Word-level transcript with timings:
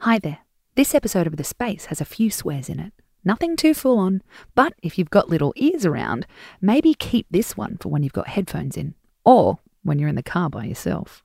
Hi 0.00 0.18
there. 0.18 0.40
This 0.74 0.94
episode 0.94 1.26
of 1.26 1.36
The 1.36 1.42
Space 1.42 1.86
has 1.86 2.02
a 2.02 2.04
few 2.04 2.30
swears 2.30 2.68
in 2.68 2.78
it. 2.78 2.92
Nothing 3.24 3.56
too 3.56 3.72
full 3.72 3.98
on, 3.98 4.22
but 4.54 4.74
if 4.82 4.98
you've 4.98 5.10
got 5.10 5.30
little 5.30 5.54
ears 5.56 5.86
around, 5.86 6.26
maybe 6.60 6.92
keep 6.92 7.26
this 7.30 7.56
one 7.56 7.78
for 7.78 7.88
when 7.88 8.02
you've 8.02 8.12
got 8.12 8.28
headphones 8.28 8.76
in 8.76 8.94
or 9.24 9.58
when 9.82 9.98
you're 9.98 10.10
in 10.10 10.14
the 10.14 10.22
car 10.22 10.50
by 10.50 10.64
yourself. 10.64 11.24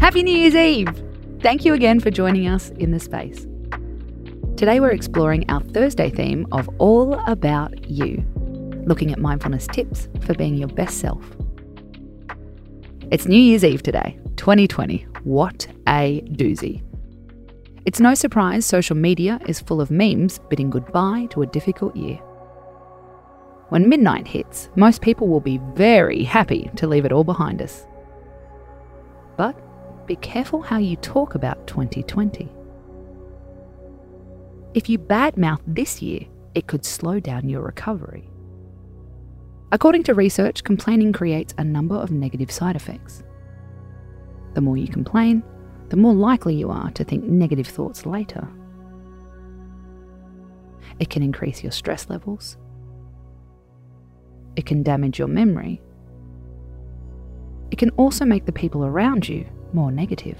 Happy 0.00 0.22
New 0.22 0.36
Year's 0.36 0.56
Eve! 0.56 1.02
Thank 1.40 1.66
you 1.66 1.74
again 1.74 2.00
for 2.00 2.10
joining 2.10 2.48
us 2.48 2.70
in 2.70 2.92
The 2.92 3.00
Space. 3.00 3.46
Today 4.56 4.80
we're 4.80 4.90
exploring 4.90 5.48
our 5.50 5.60
Thursday 5.60 6.08
theme 6.08 6.46
of 6.50 6.68
All 6.78 7.14
About 7.28 7.88
You, 7.90 8.24
looking 8.86 9.12
at 9.12 9.18
mindfulness 9.18 9.66
tips 9.66 10.08
for 10.22 10.34
being 10.34 10.56
your 10.56 10.68
best 10.68 10.98
self. 10.98 11.22
It's 13.10 13.26
New 13.26 13.36
Year's 13.36 13.64
Eve 13.64 13.82
today, 13.82 14.18
2020. 14.36 15.06
What 15.24 15.66
a 15.86 16.22
doozy. 16.32 16.82
It's 17.84 18.00
no 18.00 18.14
surprise 18.14 18.64
social 18.64 18.96
media 18.96 19.38
is 19.46 19.60
full 19.60 19.82
of 19.82 19.90
memes 19.90 20.38
bidding 20.48 20.70
goodbye 20.70 21.26
to 21.30 21.42
a 21.42 21.46
difficult 21.46 21.94
year. 21.94 22.16
When 23.68 23.90
midnight 23.90 24.26
hits, 24.26 24.70
most 24.74 25.02
people 25.02 25.28
will 25.28 25.40
be 25.40 25.60
very 25.74 26.24
happy 26.24 26.70
to 26.76 26.86
leave 26.86 27.04
it 27.04 27.12
all 27.12 27.24
behind 27.24 27.60
us. 27.60 27.86
But 29.36 29.54
be 30.06 30.16
careful 30.16 30.62
how 30.62 30.78
you 30.78 30.96
talk 30.96 31.34
about 31.34 31.66
2020. 31.66 32.50
If 34.72 34.88
you 34.88 34.98
badmouth 34.98 35.60
this 35.66 36.00
year, 36.00 36.20
it 36.54 36.68
could 36.68 36.86
slow 36.86 37.20
down 37.20 37.50
your 37.50 37.60
recovery. 37.60 38.30
According 39.74 40.04
to 40.04 40.14
research, 40.14 40.62
complaining 40.62 41.12
creates 41.12 41.52
a 41.58 41.64
number 41.64 41.96
of 41.96 42.12
negative 42.12 42.48
side 42.48 42.76
effects. 42.76 43.24
The 44.54 44.60
more 44.60 44.76
you 44.76 44.86
complain, 44.86 45.42
the 45.88 45.96
more 45.96 46.14
likely 46.14 46.54
you 46.54 46.70
are 46.70 46.92
to 46.92 47.02
think 47.02 47.24
negative 47.24 47.66
thoughts 47.66 48.06
later. 48.06 48.46
It 51.00 51.10
can 51.10 51.24
increase 51.24 51.64
your 51.64 51.72
stress 51.72 52.08
levels. 52.08 52.56
It 54.54 54.64
can 54.64 54.84
damage 54.84 55.18
your 55.18 55.26
memory. 55.26 55.82
It 57.72 57.78
can 57.78 57.90
also 57.96 58.24
make 58.24 58.46
the 58.46 58.52
people 58.52 58.84
around 58.84 59.28
you 59.28 59.44
more 59.72 59.90
negative. 59.90 60.38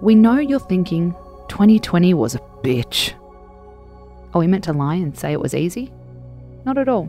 We 0.00 0.14
know 0.14 0.38
you're 0.38 0.60
thinking 0.60 1.12
2020 1.48 2.14
was 2.14 2.36
a 2.36 2.40
bitch. 2.62 3.12
Are 4.32 4.38
we 4.38 4.46
meant 4.46 4.64
to 4.64 4.72
lie 4.72 4.94
and 4.94 5.14
say 5.14 5.32
it 5.32 5.40
was 5.40 5.54
easy? 5.54 5.92
Not 6.64 6.78
at 6.78 6.88
all. 6.88 7.06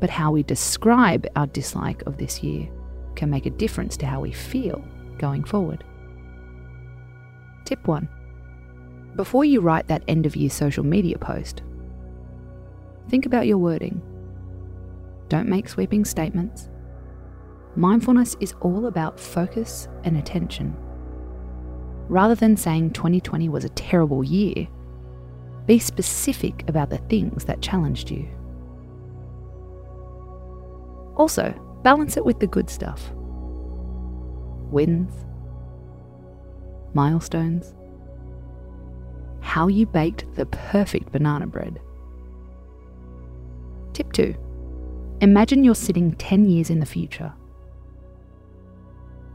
But 0.00 0.10
how 0.10 0.32
we 0.32 0.42
describe 0.42 1.26
our 1.36 1.46
dislike 1.46 2.02
of 2.02 2.18
this 2.18 2.42
year 2.42 2.68
can 3.14 3.30
make 3.30 3.46
a 3.46 3.50
difference 3.50 3.96
to 3.98 4.06
how 4.06 4.20
we 4.20 4.32
feel 4.32 4.84
going 5.18 5.44
forward. 5.44 5.84
Tip 7.64 7.86
1. 7.86 8.08
Before 9.16 9.44
you 9.44 9.60
write 9.60 9.88
that 9.88 10.02
end 10.08 10.26
of 10.26 10.36
year 10.36 10.50
social 10.50 10.84
media 10.84 11.18
post, 11.18 11.62
think 13.08 13.26
about 13.26 13.46
your 13.46 13.58
wording. 13.58 14.02
Don't 15.28 15.48
make 15.48 15.68
sweeping 15.68 16.04
statements. 16.04 16.68
Mindfulness 17.76 18.36
is 18.40 18.54
all 18.60 18.86
about 18.86 19.20
focus 19.20 19.88
and 20.04 20.16
attention. 20.16 20.76
Rather 22.08 22.34
than 22.34 22.56
saying 22.56 22.90
2020 22.90 23.48
was 23.48 23.64
a 23.64 23.70
terrible 23.70 24.24
year, 24.24 24.66
be 25.66 25.78
specific 25.78 26.68
about 26.68 26.90
the 26.90 26.98
things 26.98 27.44
that 27.44 27.62
challenged 27.62 28.10
you. 28.10 28.28
Also, 31.16 31.54
balance 31.82 32.16
it 32.16 32.24
with 32.24 32.40
the 32.40 32.46
good 32.46 32.70
stuff 32.70 33.10
wins, 34.70 35.12
milestones, 36.94 37.74
how 39.40 39.68
you 39.68 39.84
baked 39.84 40.24
the 40.34 40.46
perfect 40.46 41.12
banana 41.12 41.46
bread. 41.46 41.78
Tip 43.92 44.12
2 44.12 44.34
Imagine 45.20 45.62
you're 45.62 45.74
sitting 45.74 46.12
10 46.12 46.46
years 46.46 46.70
in 46.70 46.80
the 46.80 46.86
future. 46.86 47.32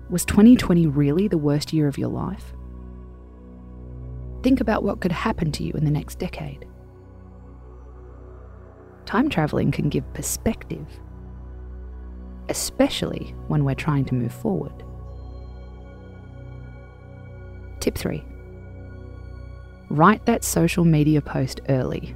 Was 0.09 0.25
2020 0.25 0.88
really 0.88 1.28
the 1.28 1.38
worst 1.38 1.72
year 1.72 1.88
of 1.88 1.97
your 1.97 2.09
life? 2.09 2.53
Think 4.44 4.59
about 4.59 4.84
what 4.84 5.00
could 5.00 5.12
happen 5.12 5.52
to 5.53 5.63
you 5.63 5.72
in 5.73 5.85
the 5.85 5.91
next 5.91 6.19
decade. 6.19 6.66
Time 9.06 9.29
travelling 9.29 9.72
can 9.72 9.88
give 9.88 10.13
perspective 10.13 10.88
especially 12.50 13.35
when 13.47 13.63
we're 13.63 13.75
trying 13.75 14.06
to 14.06 14.16
move 14.16 14.34
forward. 14.34 14.84
Tip 17.80 17.97
3 17.97 18.24
Write 19.90 20.25
that 20.25 20.44
social 20.44 20.84
media 20.84 21.22
post 21.22 21.62
early. 21.69 22.13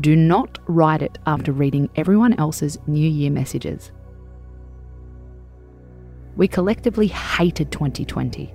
Do 0.00 0.16
not 0.16 0.58
write 0.66 1.02
it 1.02 1.18
after 1.26 1.52
reading 1.52 1.88
everyone 1.94 2.32
else's 2.34 2.76
New 2.88 3.08
Year 3.08 3.30
messages. 3.30 3.92
We 6.36 6.48
collectively 6.48 7.06
hated 7.06 7.70
2020, 7.70 8.52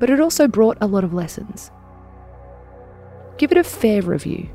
but 0.00 0.10
it 0.10 0.18
also 0.18 0.48
brought 0.48 0.78
a 0.80 0.88
lot 0.88 1.04
of 1.04 1.14
lessons. 1.14 1.70
Give 3.38 3.52
it 3.52 3.58
a 3.58 3.64
fair 3.64 4.02
review. 4.02 4.48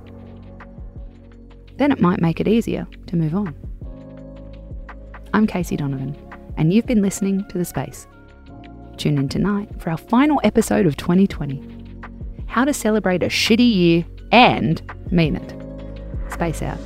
Then 1.78 1.94
it 1.94 2.02
might 2.02 2.20
make 2.20 2.42
it 2.42 2.48
easier 2.48 2.86
to 3.08 3.16
move 3.16 3.34
on. 3.34 3.56
I'm 5.34 5.48
Casey 5.48 5.78
Donovan, 5.78 6.14
and 6.58 6.74
you've 6.74 6.86
been 6.86 7.02
listening 7.02 7.46
to 7.48 7.58
The 7.58 7.64
Space. 7.64 8.06
Tune 8.98 9.18
in 9.18 9.30
tonight 9.30 9.70
for 9.80 9.90
our 9.90 9.98
final 9.98 10.42
episode 10.44 10.86
of 10.86 10.98
2020 10.98 11.64
How 12.48 12.66
to 12.66 12.74
Celebrate 12.74 13.24
a 13.24 13.28
Shitty 13.28 13.74
Year 13.74 14.06
and 14.34 14.82
Mean 15.10 15.38
It. 15.38 16.34
Space 16.34 16.62
out. 16.62 16.80